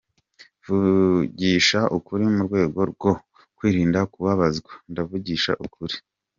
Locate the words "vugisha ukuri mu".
0.65-2.41